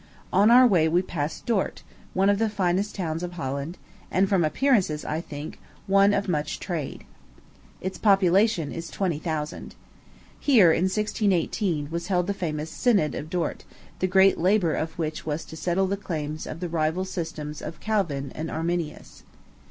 [0.33, 1.83] On our way we passed Dort,
[2.15, 3.77] one of the finest towns of Holland,
[4.09, 7.03] and from appearances, I think, one of much trade.
[7.81, 9.75] Its population is twenty thousand.
[10.39, 13.63] Here, in 1618, was held the famous Synod of Dort,
[13.99, 17.79] the great labor of which was to settle the claims of the rival systems of
[17.79, 19.21] Calvin and Arminius.